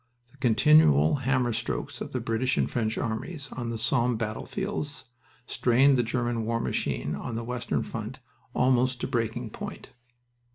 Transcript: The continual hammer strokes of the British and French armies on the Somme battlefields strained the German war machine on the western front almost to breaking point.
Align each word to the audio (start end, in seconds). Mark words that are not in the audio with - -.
The 0.31 0.37
continual 0.37 1.17
hammer 1.17 1.53
strokes 1.53 2.01
of 2.01 2.11
the 2.11 2.19
British 2.19 2.57
and 2.57 2.67
French 2.67 2.97
armies 2.97 3.49
on 3.51 3.69
the 3.69 3.77
Somme 3.77 4.17
battlefields 4.17 5.05
strained 5.45 5.95
the 5.95 6.01
German 6.01 6.43
war 6.43 6.59
machine 6.59 7.13
on 7.13 7.35
the 7.35 7.43
western 7.43 7.83
front 7.83 8.17
almost 8.55 8.99
to 9.01 9.07
breaking 9.07 9.51
point. 9.51 9.91